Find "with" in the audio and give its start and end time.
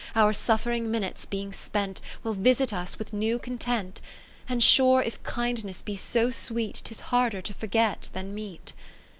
2.97-3.13